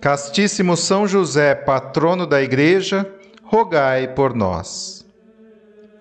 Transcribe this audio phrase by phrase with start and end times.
[0.00, 3.04] Castíssimo São José, patrono da Igreja,
[3.42, 5.04] rogai por nós.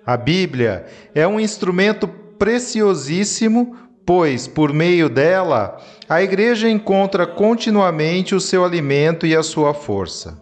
[0.06, 0.86] A Bíblia
[1.16, 9.26] é um instrumento preciosíssimo, pois, por meio dela, a Igreja encontra continuamente o seu alimento
[9.26, 10.40] e a sua força.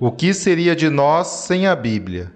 [0.00, 2.32] O que seria de nós sem a Bíblia?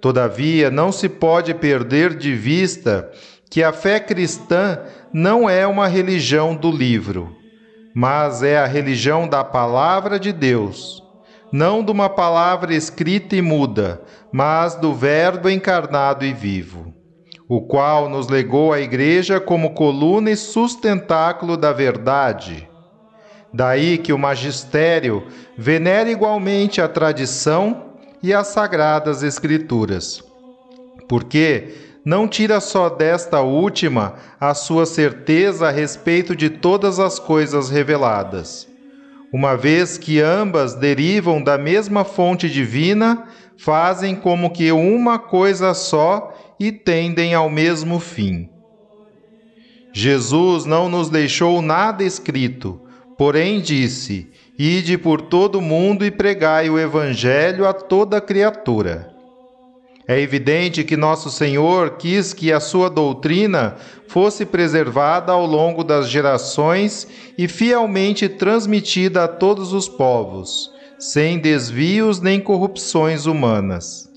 [0.00, 3.08] Todavia, não se pode perder de vista
[3.48, 4.80] que a fé cristã
[5.12, 7.39] não é uma religião do livro
[7.94, 11.02] mas é a religião da palavra de Deus,
[11.52, 14.00] não de uma palavra escrita e muda,
[14.32, 16.94] mas do Verbo encarnado e vivo,
[17.48, 22.68] o qual nos legou a Igreja como coluna e sustentáculo da verdade.
[23.52, 25.26] Daí que o magistério
[25.58, 30.22] venera igualmente a tradição e as sagradas Escrituras.
[31.08, 37.68] Porque não tira só desta última a sua certeza a respeito de todas as coisas
[37.68, 38.68] reveladas.
[39.32, 46.34] Uma vez que ambas derivam da mesma fonte divina, fazem como que uma coisa só
[46.58, 48.48] e tendem ao mesmo fim.
[49.92, 52.80] Jesus não nos deixou nada escrito,
[53.16, 59.09] porém disse: Ide por todo o mundo e pregai o Evangelho a toda criatura.
[60.08, 63.76] É evidente que Nosso Senhor quis que a sua doutrina
[64.08, 67.06] fosse preservada ao longo das gerações
[67.38, 74.10] e fielmente transmitida a todos os povos, sem desvios nem corrupções humanas.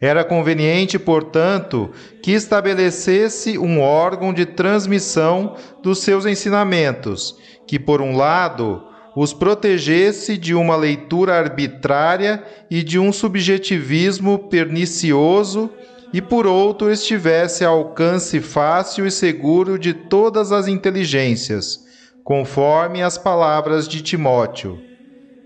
[0.00, 1.90] Era conveniente, portanto,
[2.22, 8.84] que estabelecesse um órgão de transmissão dos seus ensinamentos, que, por um lado,
[9.20, 12.40] os protegesse de uma leitura arbitrária
[12.70, 15.68] e de um subjetivismo pernicioso,
[16.12, 21.80] e por outro estivesse ao alcance fácil e seguro de todas as inteligências,
[22.22, 24.78] conforme as palavras de Timóteo.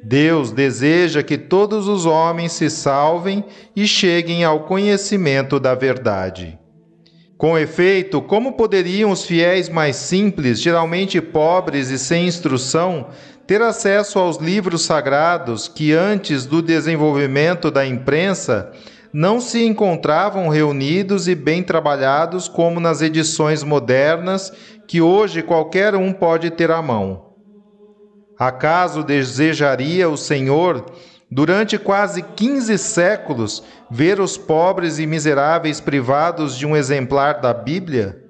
[0.05, 3.43] Deus deseja que todos os homens se salvem
[3.75, 6.59] e cheguem ao conhecimento da verdade.
[7.43, 13.09] Com efeito, como poderiam os fiéis mais simples, geralmente pobres e sem instrução,
[13.47, 18.73] ter acesso aos livros sagrados que antes do desenvolvimento da imprensa
[19.13, 24.53] não se encontravam reunidos e bem trabalhados como nas edições modernas
[24.87, 27.33] que hoje qualquer um pode ter à mão.
[28.39, 30.87] Acaso desejaria o Senhor,
[31.31, 38.25] durante quase 15 séculos, ver os pobres e miseráveis privados de um exemplar da Bíblia?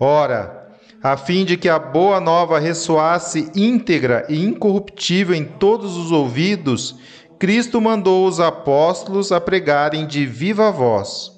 [0.00, 0.57] Ora,
[1.02, 6.96] a fim de que a boa nova ressoasse íntegra e incorruptível em todos os ouvidos,
[7.38, 11.30] Cristo mandou os apóstolos a pregarem de viva voz.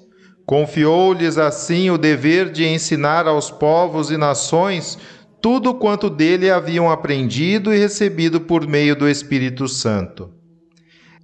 [0.47, 4.97] Confiou-lhes assim o dever de ensinar aos povos e nações
[5.39, 10.29] tudo quanto dele haviam aprendido e recebido por meio do Espírito Santo.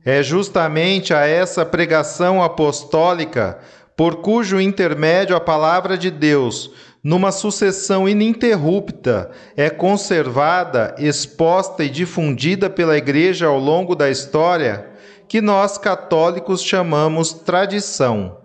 [0.06, 3.60] É justamente a essa pregação apostólica,
[3.96, 6.72] por cujo intermédio a palavra de Deus
[7.04, 14.88] numa sucessão ininterrupta, é conservada, exposta e difundida pela Igreja ao longo da história,
[15.28, 18.38] que nós católicos chamamos tradição,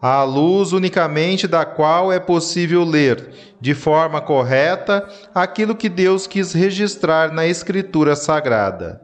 [0.00, 3.30] à luz unicamente da qual é possível ler,
[3.60, 9.00] de forma correta, aquilo que Deus quis registrar na Escritura Sagrada.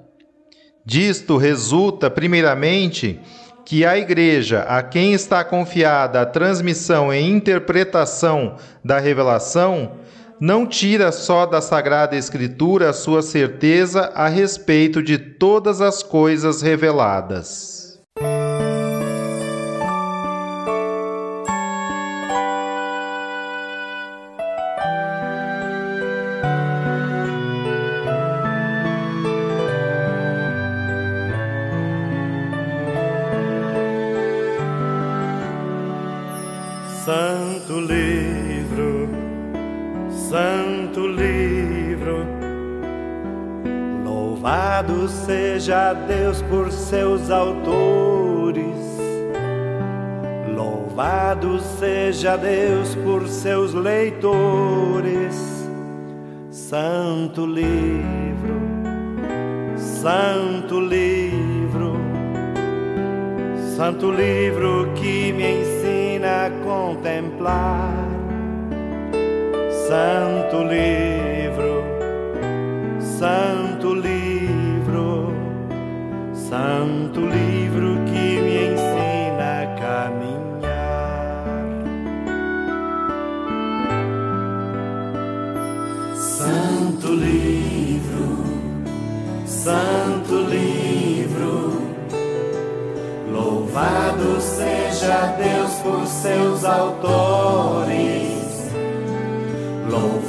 [0.87, 3.20] Disto resulta, primeiramente,
[3.64, 9.93] que a Igreja, a quem está confiada a transmissão e interpretação da revelação,
[10.38, 16.61] não tira só da Sagrada Escritura a sua certeza a respeito de todas as coisas
[16.61, 17.84] reveladas.
[40.14, 42.25] Santo Livro.
[44.05, 48.64] Louvado seja Deus por seus autores.
[50.55, 55.34] Louvado seja Deus por seus leitores.
[56.50, 58.61] Santo Livro,
[59.76, 61.96] Santo Livro,
[63.76, 68.04] Santo Livro que me ensina a contemplar
[69.94, 71.85] Santo livro,
[72.99, 75.32] Santo livro,
[76.32, 81.14] Santo livro que me ensina a caminhar.
[86.17, 88.44] Santo livro,
[89.47, 91.79] Santo livro,
[93.32, 97.94] louvado seja Deus por seus autores.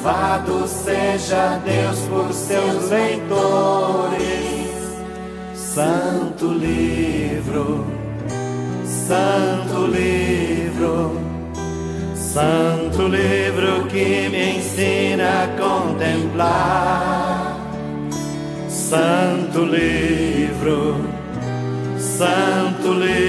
[0.06, 4.20] Louvado seja Deus por seus leitores.
[5.56, 7.84] Santo livro,
[8.86, 11.20] Santo livro,
[12.14, 17.58] Santo livro que me ensina a contemplar.
[18.70, 20.98] Santo livro,
[21.98, 23.25] Santo livro,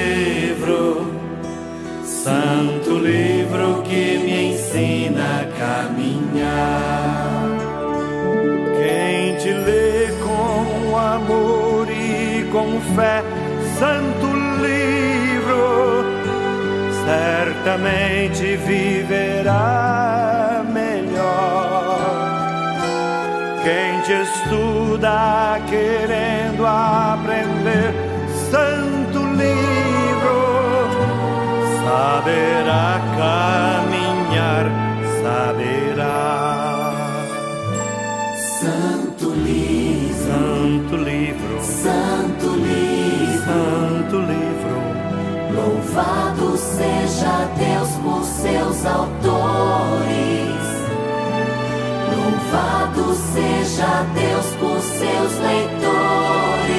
[12.96, 13.22] fé,
[13.78, 14.26] Santo
[14.62, 16.04] livro,
[17.04, 22.00] certamente viverá melhor.
[23.62, 27.92] Quem te estuda querendo aprender,
[28.50, 30.88] Santo livro,
[31.84, 34.66] saberá caminhar,
[35.22, 36.32] saberá.
[38.60, 39.96] Santo livro,
[40.26, 42.25] Santo livro, Santo livro,
[43.56, 44.76] Santo livro,
[45.54, 50.60] louvado seja Deus por seus autores.
[52.12, 56.75] Louvado seja Deus por seus leitores.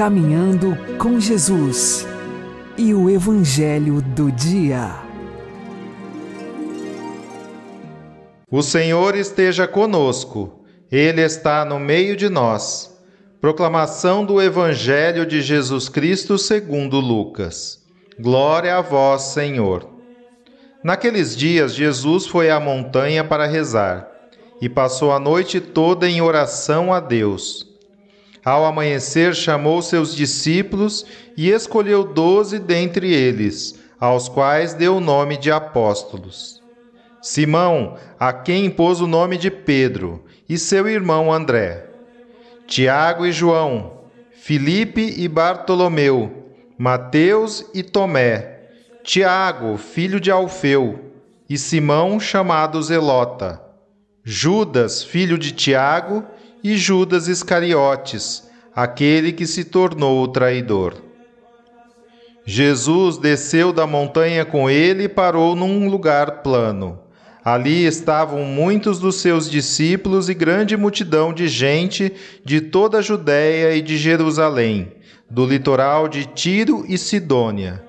[0.00, 2.08] Caminhando com Jesus
[2.78, 4.94] e o Evangelho do Dia.
[8.50, 12.98] O Senhor esteja conosco, Ele está no meio de nós.
[13.42, 17.84] Proclamação do Evangelho de Jesus Cristo segundo Lucas.
[18.18, 19.86] Glória a vós, Senhor.
[20.82, 24.08] Naqueles dias, Jesus foi à montanha para rezar
[24.62, 27.69] e passou a noite toda em oração a Deus.
[28.44, 31.04] Ao amanhecer, chamou seus discípulos
[31.36, 36.60] e escolheu doze dentre eles, aos quais deu o nome de apóstolos.
[37.20, 41.86] Simão, a quem impôs o nome de Pedro, e seu irmão André.
[42.66, 48.60] Tiago e João, Filipe e Bartolomeu, Mateus e Tomé,
[49.04, 51.12] Tiago, filho de Alfeu,
[51.48, 53.60] e Simão, chamado Zelota,
[54.24, 56.24] Judas, filho de Tiago,
[56.62, 60.94] e Judas Iscariotes, aquele que se tornou o traidor.
[62.44, 66.98] Jesus desceu da montanha com ele e parou num lugar plano.
[67.44, 72.12] Ali estavam muitos dos seus discípulos e grande multidão de gente
[72.44, 74.92] de toda a Judéia e de Jerusalém,
[75.28, 77.82] do litoral de Tiro e Sidônia.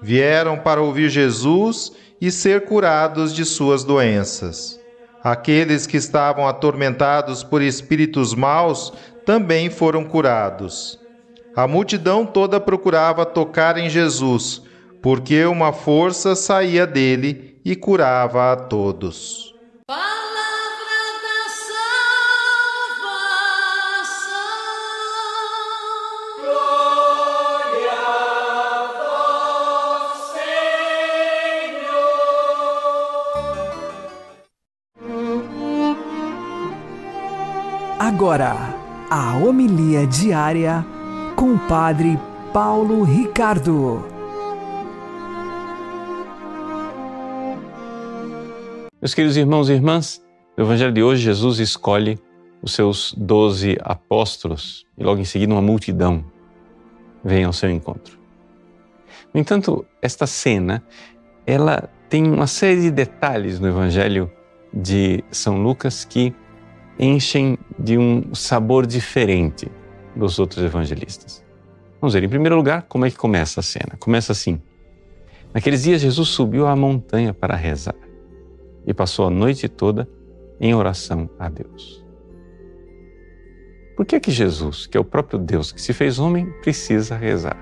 [0.00, 4.78] Vieram para ouvir Jesus e ser curados de suas doenças.
[5.26, 8.92] Aqueles que estavam atormentados por espíritos maus
[9.24, 11.00] também foram curados.
[11.56, 14.62] A multidão toda procurava tocar em Jesus,
[15.02, 19.55] porque uma força saía dele e curava a todos.
[38.06, 38.54] Agora,
[39.10, 40.86] a homilia diária
[41.34, 42.16] com o Padre
[42.52, 44.06] Paulo Ricardo.
[49.02, 50.24] Meus queridos irmãos e irmãs,
[50.56, 52.16] no Evangelho de hoje, Jesus escolhe
[52.62, 56.24] os seus doze apóstolos e logo em seguida uma multidão
[57.24, 58.16] vem ao seu encontro.
[59.34, 60.80] No entanto, esta cena,
[61.44, 64.30] ela tem uma série de detalhes no Evangelho
[64.72, 66.32] de São Lucas que
[66.98, 69.70] enchem de um sabor diferente
[70.14, 71.44] dos outros evangelistas.
[72.00, 73.96] Vamos ver, em primeiro lugar, como é que começa a cena.
[73.98, 74.60] Começa assim.
[75.52, 77.94] Naqueles dias, Jesus subiu à montanha para rezar
[78.86, 80.08] e passou a noite toda
[80.60, 82.04] em oração a Deus.
[83.96, 87.16] Por que é que Jesus, que é o próprio Deus que se fez homem, precisa
[87.16, 87.56] rezar?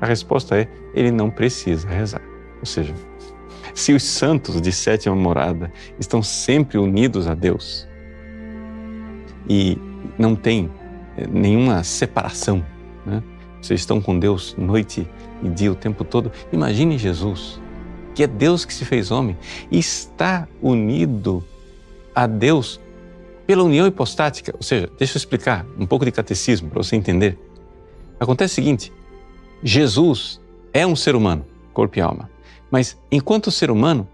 [0.00, 2.22] A resposta é: ele não precisa rezar.
[2.60, 2.94] Ou seja,
[3.74, 7.88] se os santos de sétima morada estão sempre unidos a Deus
[9.48, 9.78] e
[10.18, 10.70] não tem
[11.16, 12.64] eh, nenhuma separação,
[13.04, 13.22] né?
[13.60, 15.08] vocês estão com Deus noite
[15.42, 17.60] e dia o tempo todo, imagine Jesus,
[18.14, 19.36] que é Deus que se fez homem
[19.70, 21.44] e está unido
[22.14, 22.80] a Deus
[23.46, 24.54] pela união hipostática.
[24.56, 27.38] Ou seja, deixa eu explicar um pouco de catecismo para você entender.
[28.18, 28.92] Acontece o seguinte:
[29.62, 30.40] Jesus
[30.72, 32.30] é um ser humano, corpo e alma.
[32.70, 34.08] Mas enquanto ser humano,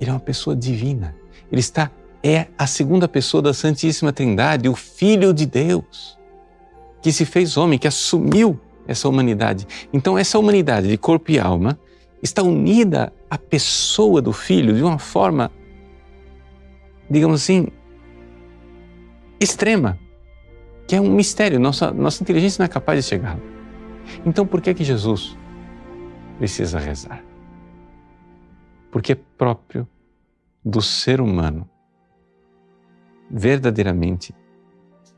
[0.00, 1.16] ele é uma pessoa divina.
[1.50, 1.90] Ele está
[2.22, 6.18] é a segunda pessoa da Santíssima Trindade, o Filho de Deus,
[7.02, 9.66] que se fez homem, que assumiu essa humanidade.
[9.92, 11.78] Então essa humanidade de corpo e alma
[12.22, 15.50] está unida à pessoa do Filho de uma forma,
[17.08, 17.68] digamos assim,
[19.40, 19.98] extrema,
[20.86, 21.58] que é um mistério.
[21.58, 23.38] Nossa, nossa inteligência não é capaz de chegar.
[24.26, 25.36] Então por que que Jesus
[26.38, 27.30] precisa rezar?
[28.90, 29.88] porque é próprio
[30.64, 31.68] do ser humano
[33.30, 34.34] verdadeiramente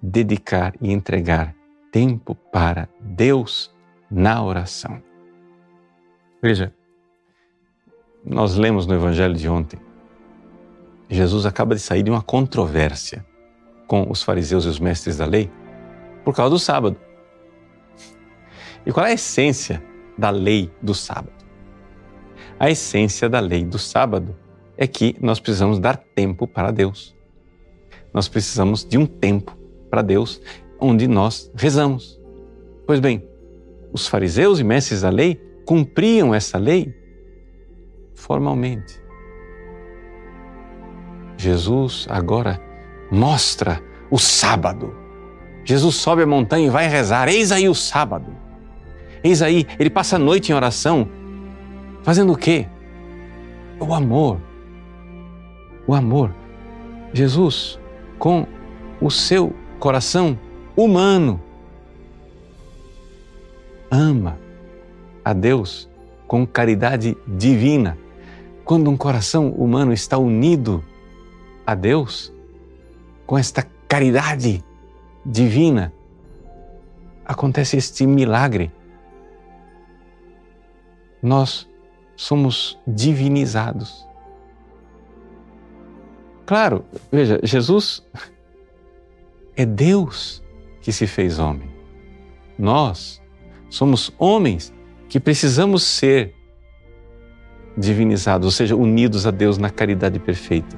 [0.03, 1.55] dedicar e entregar
[1.91, 3.75] tempo para Deus
[4.11, 5.03] na oração.
[6.43, 6.75] Veja,
[8.25, 9.79] nós lemos no Evangelho de ontem,
[11.09, 13.25] Jesus acaba de sair de uma controvérsia
[13.87, 15.51] com os fariseus e os mestres da lei
[16.25, 16.97] por causa do sábado.
[18.87, 19.83] E qual é a essência
[20.17, 21.33] da lei do sábado?
[22.59, 24.37] A essência da lei do sábado
[24.77, 27.15] é que nós precisamos dar tempo para Deus.
[28.13, 29.57] Nós precisamos de um tempo
[29.91, 30.41] para Deus
[30.81, 32.21] onde nós rezamos.
[32.87, 33.27] Pois bem,
[33.93, 36.95] os fariseus e mestres da lei cumpriam essa lei
[38.15, 39.01] formalmente.
[41.37, 42.61] Jesus agora
[43.11, 44.95] mostra o sábado.
[45.65, 47.29] Jesus sobe a montanha e vai rezar.
[47.29, 48.35] Eis aí o sábado.
[49.23, 51.09] Eis aí, ele passa a noite em oração
[52.03, 52.67] Fazendo o quê?
[53.79, 54.41] O amor.
[55.87, 56.35] O amor.
[57.13, 57.79] Jesus,
[58.23, 58.47] com
[59.01, 60.39] o seu coração
[60.77, 61.43] humano,
[63.91, 64.39] ama
[65.25, 65.91] a Deus
[66.29, 67.99] com caridade divina.
[68.65, 70.85] Quando um coração humano está unido
[71.67, 72.33] a Deus,
[73.27, 74.65] com esta caridade
[75.27, 75.93] divina,
[77.25, 78.71] acontece este milagre.
[81.21, 81.69] Nós
[82.15, 84.07] somos divinizados.
[86.53, 88.07] Claro, veja, Jesus
[89.57, 90.45] é Deus
[90.83, 91.67] que se fez homem.
[92.59, 93.23] Nós
[93.71, 94.71] somos homens
[95.09, 96.35] que precisamos ser
[97.75, 100.77] divinizados, ou seja, unidos a Deus na caridade perfeita.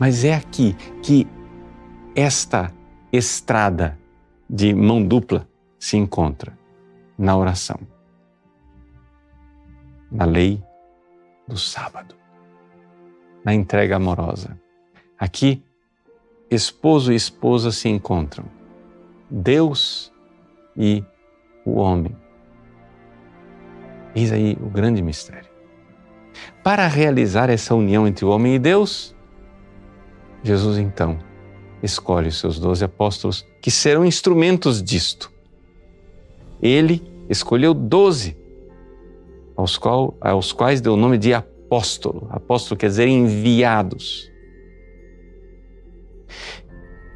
[0.00, 1.28] Mas é aqui que
[2.16, 2.74] esta
[3.12, 3.96] estrada
[4.50, 5.46] de mão dupla
[5.78, 6.58] se encontra
[7.16, 7.78] na oração
[10.10, 10.60] na lei
[11.46, 12.16] do sábado,
[13.44, 14.63] na entrega amorosa.
[15.18, 15.62] Aqui,
[16.50, 18.44] esposo e esposa se encontram,
[19.30, 20.12] Deus
[20.76, 21.04] e
[21.64, 22.16] o homem.
[24.14, 25.48] Eis aí o grande mistério.
[26.62, 29.14] Para realizar essa união entre o homem e Deus,
[30.42, 31.18] Jesus então
[31.82, 35.32] escolhe os seus doze apóstolos que serão instrumentos disto.
[36.60, 38.36] Ele escolheu doze
[39.56, 42.26] aos, qual, aos quais deu o nome de apóstolo.
[42.30, 44.30] Apóstolo quer dizer enviados.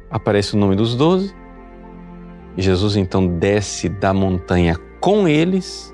[0.09, 1.33] Aparece o nome dos doze,
[2.57, 5.93] Jesus então desce da montanha com eles.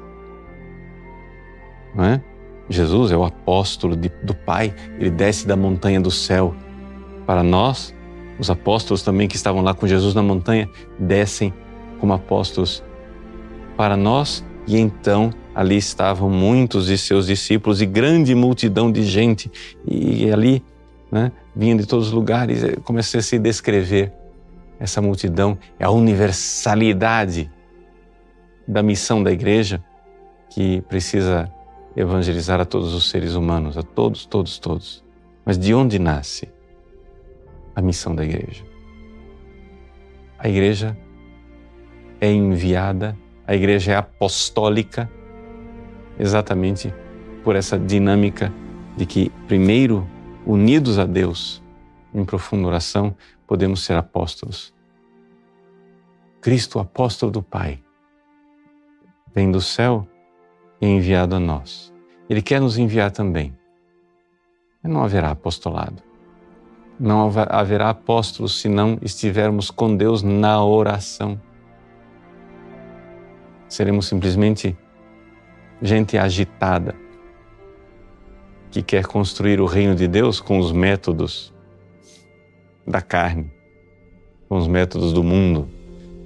[1.93, 2.23] Não é?
[2.69, 6.55] Jesus é o apóstolo de, do Pai, ele desce da montanha do céu.
[7.25, 7.93] Para nós,
[8.39, 11.53] os apóstolos também que estavam lá com Jesus na montanha, descem
[11.99, 12.83] como apóstolos
[13.77, 19.51] para nós e então ali estavam muitos de seus discípulos e grande multidão de gente.
[19.87, 20.63] E ali,
[21.11, 24.11] né, vinha de todos os lugares, comecei a se descrever
[24.79, 27.49] essa multidão, é a universalidade
[28.67, 29.83] da missão da igreja
[30.49, 31.51] que precisa
[31.95, 35.03] evangelizar a todos os seres humanos, a todos, todos, todos.
[35.45, 36.49] Mas de onde nasce
[37.75, 38.63] a missão da igreja?
[40.37, 40.97] A igreja
[42.19, 45.09] é enviada, a igreja é apostólica,
[46.19, 46.93] exatamente
[47.43, 48.51] por essa dinâmica
[48.97, 50.07] de que, primeiro,
[50.45, 51.61] unidos a Deus,
[52.13, 53.15] em profunda oração,
[53.47, 54.73] podemos ser apóstolos.
[56.41, 57.79] Cristo, apóstolo do Pai,
[59.33, 60.07] vem do céu
[60.79, 61.93] e é enviado a nós.
[62.29, 63.55] Ele quer nos enviar também.
[64.81, 66.01] Mas não haverá apostolado.
[66.99, 71.41] Não haverá apóstolos se não estivermos com Deus na oração.
[73.67, 74.77] Seremos simplesmente
[75.81, 76.95] gente agitada
[78.75, 81.53] que quer construir o reino de Deus com os métodos
[82.85, 83.49] da carne,
[84.49, 85.69] com os métodos do mundo,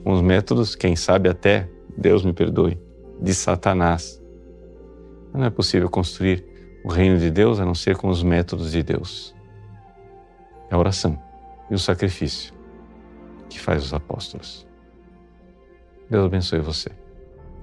[0.04, 2.82] com os métodos, quem sabe até, Deus me perdoe,
[3.22, 4.20] de Satanás.
[5.32, 6.44] Não é possível construir
[6.84, 9.36] o reino de Deus a não ser com os métodos de Deus.
[10.72, 11.22] É a oração
[11.70, 12.52] e o sacrifício
[13.48, 14.66] que faz os apóstolos.
[16.10, 16.90] Deus abençoe você.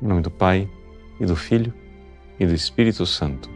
[0.00, 0.70] Em nome do Pai
[1.18, 1.74] e do Filho
[2.38, 3.55] e do Espírito Santo.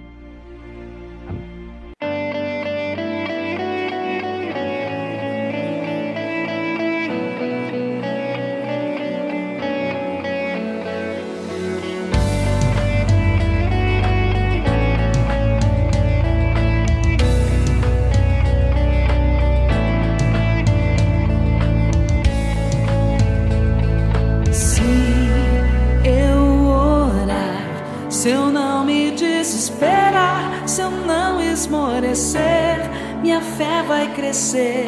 [34.21, 34.87] Crescer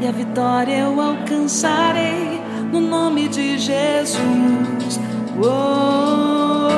[0.00, 5.00] e a vitória eu alcançarei no nome de Jesus.
[5.42, 6.68] Oh,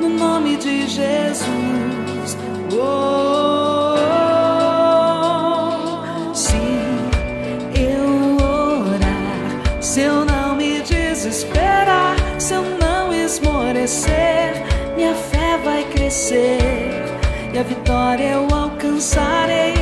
[0.00, 2.36] no nome de Jesus.
[2.72, 3.96] Oh,
[6.34, 6.56] se
[7.78, 14.64] eu orar, se eu não me desesperar, se eu não esmorecer,
[14.96, 16.58] minha fé vai crescer
[17.54, 19.75] e a vitória eu alcançarei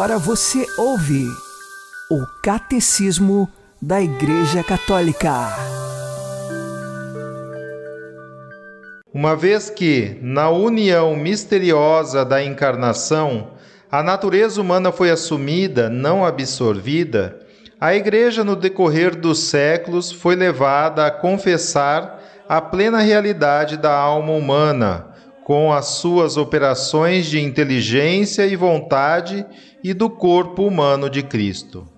[0.00, 1.26] Agora você ouve
[2.10, 3.46] o Catecismo
[3.82, 5.30] da Igreja Católica.
[9.12, 13.50] Uma vez que, na união misteriosa da encarnação,
[13.92, 17.38] a natureza humana foi assumida, não absorvida,
[17.78, 24.32] a Igreja, no decorrer dos séculos, foi levada a confessar a plena realidade da alma
[24.32, 25.09] humana
[25.50, 29.44] com as suas operações de inteligência e vontade
[29.82, 31.88] e do corpo humano de Cristo.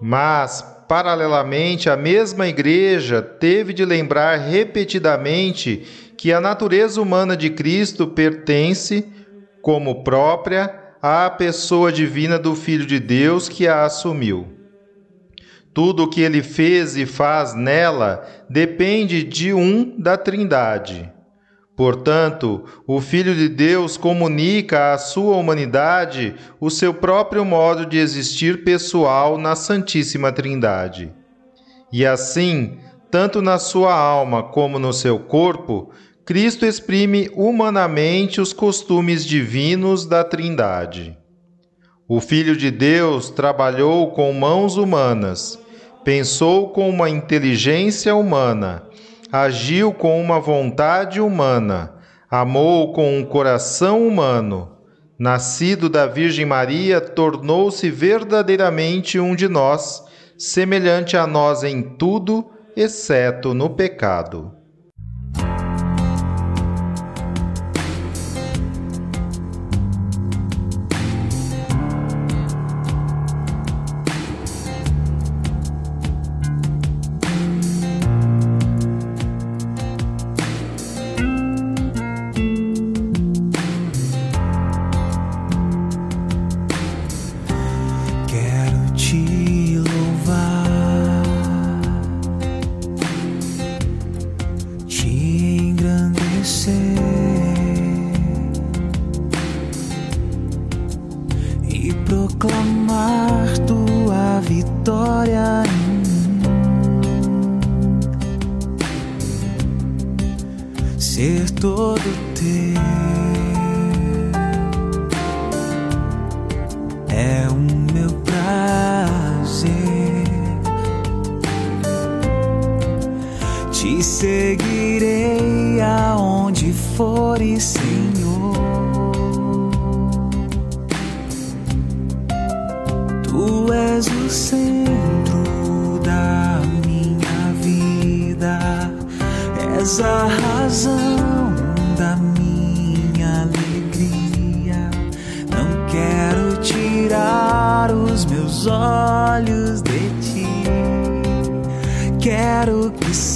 [0.00, 5.82] Mas, paralelamente, a mesma Igreja teve de lembrar repetidamente
[6.16, 9.04] que a natureza humana de Cristo pertence,
[9.60, 14.46] como própria, à pessoa divina do Filho de Deus que a assumiu.
[15.74, 21.18] Tudo o que ele fez e faz nela depende de um da Trindade
[21.80, 28.64] Portanto, o Filho de Deus comunica à sua humanidade o seu próprio modo de existir
[28.64, 31.10] pessoal na Santíssima Trindade.
[31.90, 32.76] E assim,
[33.10, 35.90] tanto na sua alma como no seu corpo,
[36.22, 41.16] Cristo exprime humanamente os costumes divinos da Trindade.
[42.06, 45.58] O Filho de Deus trabalhou com mãos humanas,
[46.04, 48.89] pensou com uma inteligência humana
[49.32, 51.94] agiu com uma vontade humana,
[52.30, 54.76] amou com um coração humano.
[55.18, 60.02] Nascido da Virgem Maria, tornou-se verdadeiramente um de nós,
[60.38, 64.59] semelhante a nós em tudo, exceto no pecado.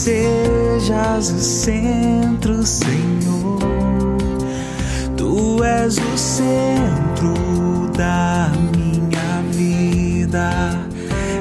[0.04, 3.58] Sejas o centro, Senhor.
[5.16, 10.50] Tu és o centro da minha vida,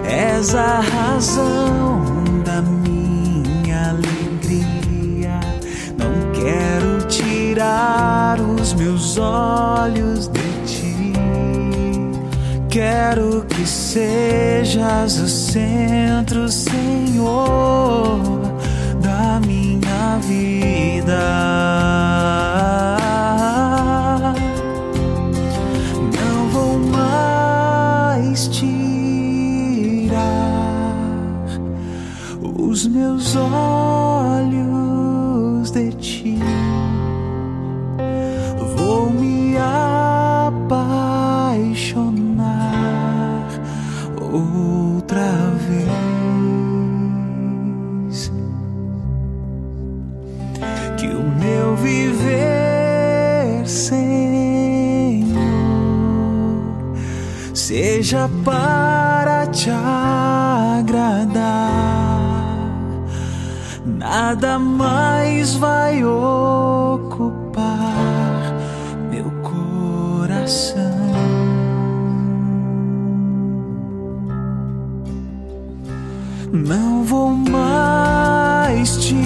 [0.05, 2.01] és a razão
[2.45, 5.39] da minha alegria.
[5.97, 10.42] Não quero tirar os meus olhos de ti.
[12.73, 18.23] Quero que sejas o centro, Senhor
[20.27, 21.19] vida.
[26.17, 28.65] Não vou mais tirar
[32.41, 34.02] os meus olhos
[57.73, 60.93] seja para te agradar.
[63.83, 67.63] Nada mais vai ocupar
[69.09, 70.83] meu coração.
[76.51, 79.22] Não vou mais tirar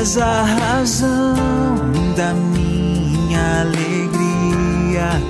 [0.00, 1.34] és a razão
[2.16, 5.20] da minha alegria.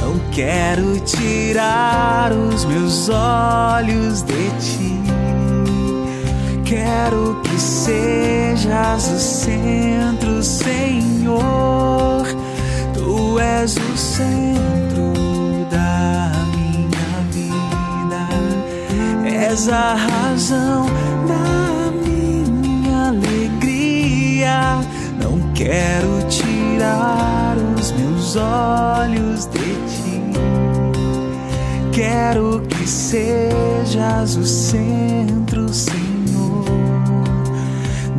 [0.00, 4.98] Não quero tirar os meus olhos de ti.
[6.64, 12.24] Quero que sejas o centro, Senhor.
[12.94, 15.12] Tu és o centro
[15.70, 18.26] da minha vida.
[19.28, 20.86] És a razão
[21.28, 21.73] da
[25.22, 30.22] Não quero tirar os meus olhos de ti.
[31.92, 36.64] Quero que sejas o centro, Senhor,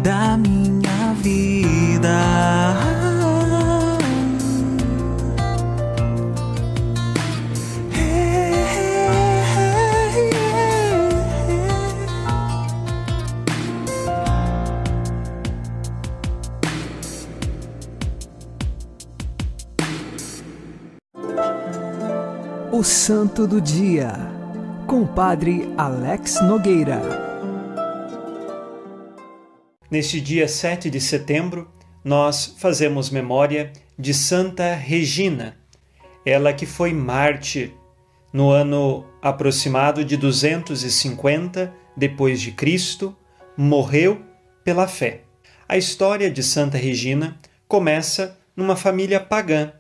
[0.01, 2.94] da minha vida.
[22.85, 24.13] Santo do Dia,
[24.85, 27.01] com o Padre Alex Nogueira.
[29.89, 31.67] Neste dia 7 de setembro,
[32.03, 35.57] nós fazemos memória de Santa Regina,
[36.23, 37.73] ela que foi mártir
[38.31, 43.17] no ano aproximado de 250 depois de Cristo,
[43.57, 44.21] morreu
[44.63, 45.21] pela fé.
[45.67, 49.73] A história de Santa Regina começa numa família pagã.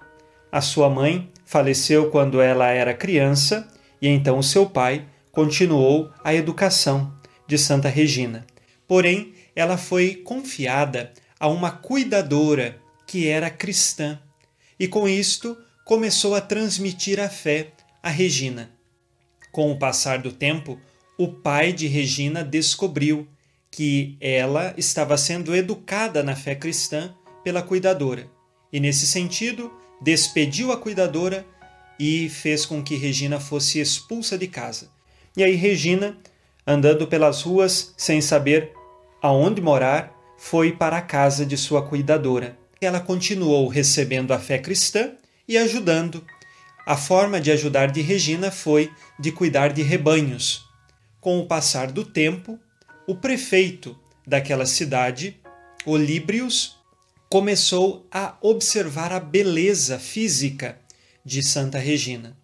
[0.51, 3.65] A sua mãe faleceu quando ela era criança
[4.01, 8.45] e então o seu pai continuou a educação de Santa Regina.
[8.85, 14.19] Porém, ela foi confiada a uma cuidadora que era cristã
[14.77, 17.71] e com isto começou a transmitir a fé
[18.03, 18.71] a Regina.
[19.53, 20.77] Com o passar do tempo,
[21.17, 23.29] o pai de Regina descobriu
[23.71, 27.15] que ela estava sendo educada na fé cristã
[27.45, 28.29] pela cuidadora
[28.73, 31.45] e, nesse sentido, despediu a cuidadora
[31.99, 34.89] e fez com que Regina fosse expulsa de casa.
[35.35, 36.17] E aí, Regina,
[36.65, 38.71] andando pelas ruas sem saber
[39.21, 42.57] aonde morar, foi para a casa de sua cuidadora.
[42.79, 45.11] Ela continuou recebendo a fé cristã
[45.47, 46.23] e ajudando.
[46.85, 50.65] A forma de ajudar de Regina foi de cuidar de rebanhos.
[51.19, 52.59] Com o passar do tempo,
[53.07, 55.39] o prefeito daquela cidade,
[55.85, 56.74] Olíbrios,
[57.35, 60.79] começou a observar a beleza física
[61.25, 62.37] de Santa Regina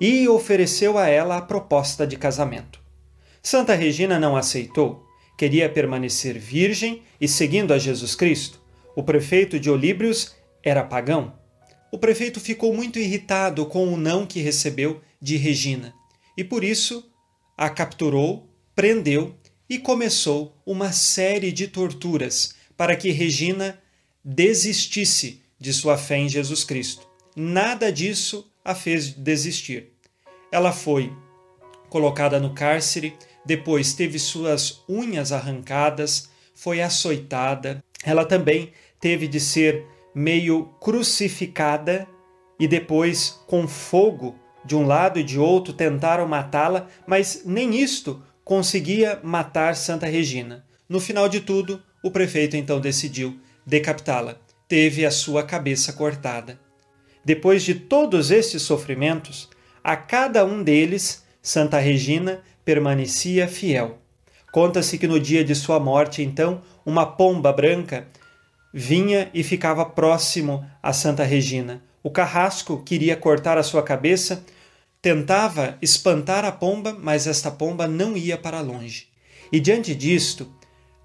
[0.00, 2.78] e ofereceu a ela a proposta de casamento.
[3.42, 5.04] Santa Regina não aceitou,
[5.36, 8.62] queria permanecer virgem e seguindo a Jesus Cristo.
[8.94, 11.36] O prefeito de Olíbrios era pagão.
[11.90, 15.92] O prefeito ficou muito irritado com o não que recebeu de Regina
[16.38, 17.04] e por isso
[17.58, 19.34] a capturou, prendeu
[19.68, 23.82] e começou uma série de torturas para que Regina
[24.24, 27.06] desistisse de sua fé em Jesus Cristo.
[27.36, 29.92] Nada disso a fez desistir.
[30.50, 31.12] Ela foi
[31.90, 37.84] colocada no cárcere, depois teve suas unhas arrancadas, foi açoitada.
[38.02, 39.84] Ela também teve de ser
[40.14, 42.06] meio crucificada
[42.58, 48.22] e depois com fogo de um lado e de outro tentaram matá-la, mas nem isto
[48.44, 50.64] conseguia matar Santa Regina.
[50.88, 54.36] No final de tudo, o prefeito então decidiu decapitá-la.
[54.68, 56.58] Teve a sua cabeça cortada.
[57.24, 59.48] Depois de todos estes sofrimentos,
[59.82, 63.98] a cada um deles, Santa Regina permanecia fiel.
[64.52, 68.06] Conta-se que no dia de sua morte, então, uma pomba branca
[68.72, 71.82] vinha e ficava próximo a Santa Regina.
[72.02, 74.44] O carrasco queria cortar a sua cabeça,
[75.00, 79.08] tentava espantar a pomba, mas esta pomba não ia para longe.
[79.50, 80.52] E diante disto,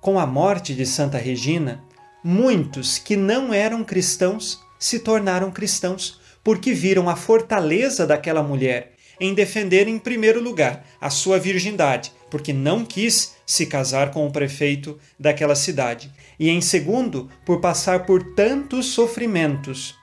[0.02, 1.84] com a morte de Santa Regina,
[2.24, 9.34] muitos que não eram cristãos se tornaram cristãos porque viram a fortaleza daquela mulher em
[9.34, 14.98] defender, em primeiro lugar, a sua virgindade, porque não quis se casar com o prefeito
[15.20, 19.96] daquela cidade, e em segundo, por passar por tantos sofrimentos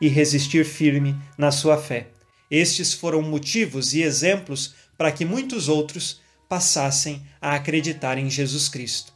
[0.00, 2.08] e resistir firme na sua fé.
[2.50, 9.12] Estes foram motivos e exemplos para que muitos outros passassem a acreditar em Jesus Cristo.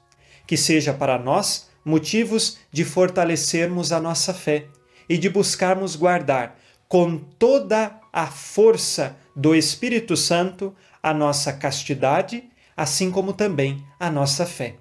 [0.46, 4.66] Que seja para nós motivos de fortalecermos a nossa fé
[5.08, 12.44] e de buscarmos guardar com toda a força do Espírito Santo a nossa castidade,
[12.76, 14.76] assim como também a nossa fé.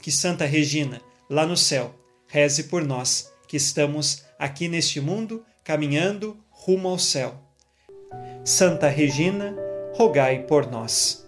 [0.00, 1.94] que Santa Regina, lá no céu,
[2.28, 7.40] reze por nós que estamos aqui neste mundo caminhando rumo ao céu.
[8.44, 9.54] Santa Regina,
[9.94, 11.26] rogai por nós.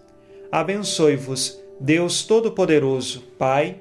[0.50, 3.80] Abençoe-vos, Deus Todo-Poderoso, Pai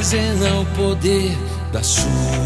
[0.00, 1.36] Absorve, armazena o poder
[1.72, 2.39] da sua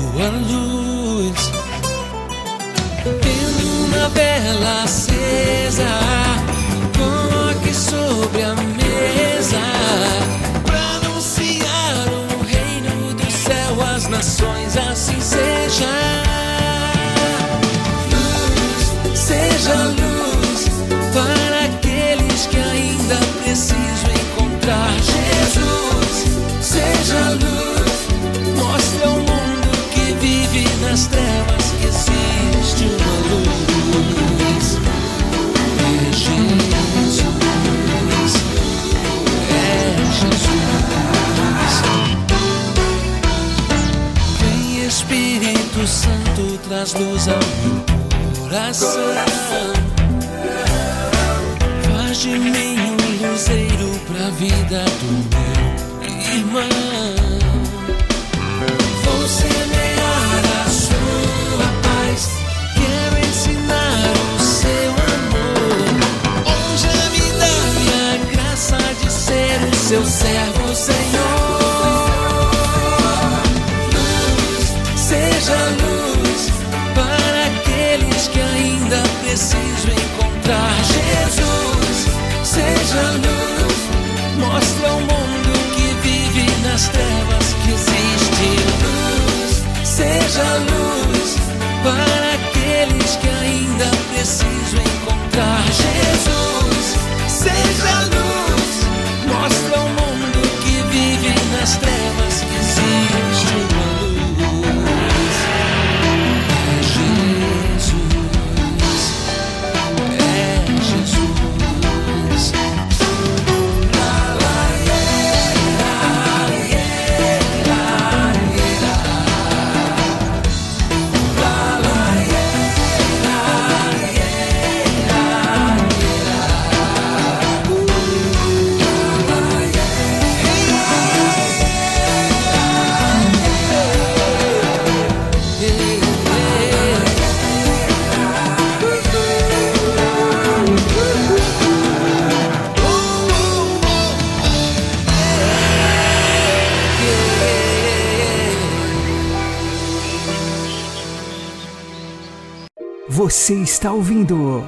[153.44, 154.66] Você está ouvindo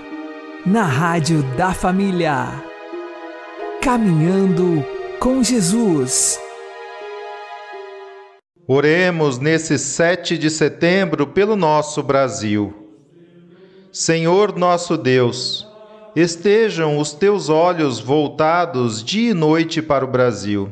[0.67, 2.63] na Rádio da Família.
[3.81, 4.85] Caminhando
[5.19, 6.39] com Jesus.
[8.69, 12.93] Oremos nesse 7 de setembro pelo nosso Brasil.
[13.91, 15.67] Senhor nosso Deus,
[16.15, 20.71] estejam os teus olhos voltados dia e noite para o Brasil.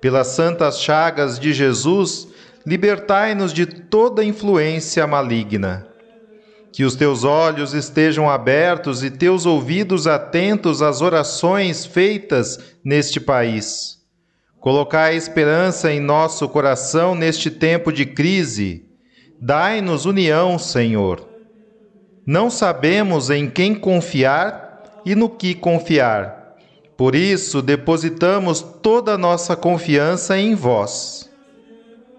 [0.00, 2.26] Pelas santas chagas de Jesus,
[2.66, 5.89] libertai-nos de toda influência maligna.
[6.72, 13.98] Que os teus olhos estejam abertos e teus ouvidos atentos às orações feitas neste país.
[14.60, 18.84] Colocai esperança em nosso coração neste tempo de crise.
[19.40, 21.26] Dai-nos união, Senhor.
[22.26, 26.54] Não sabemos em quem confiar e no que confiar.
[26.96, 31.30] Por isso, depositamos toda a nossa confiança em vós.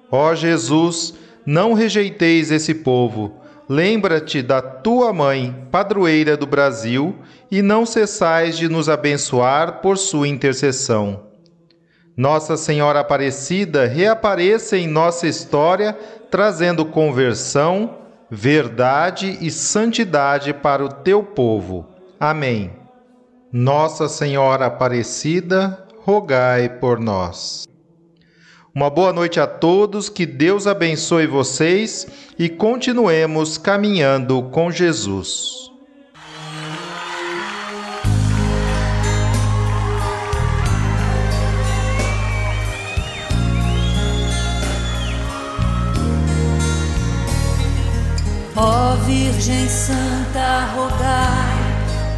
[0.10, 1.14] Ó Jesus,
[1.46, 3.41] não rejeiteis esse povo,
[3.72, 7.16] lembra-te da tua mãe, padroeira do Brasil,
[7.50, 11.22] e não cessais de nos abençoar por sua intercessão.
[12.18, 15.98] Nossa Senhora Aparecida reapareça em nossa história,
[16.30, 17.96] trazendo conversão,
[18.30, 21.88] verdade e santidade para o teu povo.
[22.20, 22.72] Amém.
[23.54, 27.71] Nossa Senhora Aparecida, rogai por nós.
[28.74, 32.08] Uma boa noite a todos, que Deus abençoe vocês
[32.40, 35.70] e continuemos caminhando com Jesus.
[48.56, 51.58] Ó Virgem Santa, rogai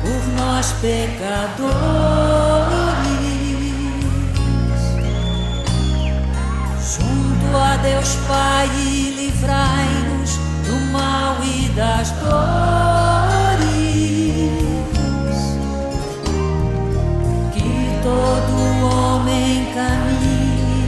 [0.03, 2.72] por nós pecadores.
[7.57, 8.67] A Deus Pai
[9.15, 12.33] livrai-nos do mal e das dores.
[17.53, 20.87] Que todo homem caminhe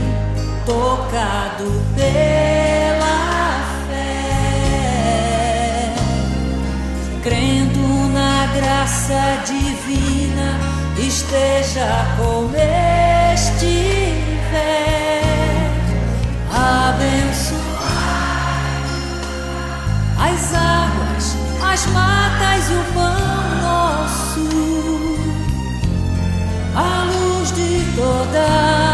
[0.64, 5.94] tocado pela fé,
[7.22, 10.58] crendo na graça divina,
[10.98, 12.50] esteja com
[13.34, 15.15] estiver
[16.56, 17.66] abençoar
[20.18, 23.16] as águas, as matas e o pão
[23.62, 24.48] nosso,
[26.74, 28.85] a luz de toda